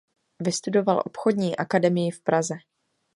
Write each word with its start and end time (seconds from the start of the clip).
Vystudoval 0.39 1.03
obchodní 1.05 1.57
akademii 1.57 2.11
v 2.11 2.21
Praze. 2.21 2.55